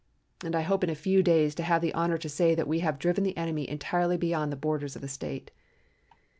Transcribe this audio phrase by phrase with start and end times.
[0.43, 2.79] And I hope in a few days to have the honor to say that we
[2.79, 5.51] have driven the enemy entirely beyond the borders of the State.